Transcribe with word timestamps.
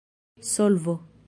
solvo 0.39 1.05